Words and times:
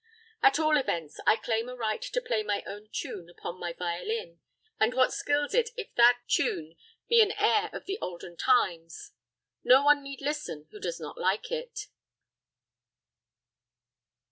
At 0.41 0.57
all 0.57 0.77
events, 0.77 1.19
I 1.27 1.35
claim 1.35 1.69
a 1.69 1.75
right 1.75 2.01
to 2.01 2.21
play 2.21 2.41
my 2.41 2.63
own 2.65 2.89
tune 2.91 3.29
upon 3.29 3.59
my 3.59 3.71
violin, 3.73 4.39
and 4.79 4.95
what 4.95 5.13
skills 5.13 5.53
it 5.53 5.69
if 5.77 5.93
that 5.93 6.21
tune 6.27 6.75
be 7.07 7.21
an 7.21 7.31
air 7.33 7.69
of 7.71 7.85
the 7.85 7.99
olden 8.01 8.35
times. 8.35 9.11
No 9.63 9.83
one 9.83 10.01
need 10.01 10.19
listen 10.19 10.67
who 10.71 10.79
does 10.79 10.99
not 10.99 11.19
like 11.21 11.51
it. 11.51 11.81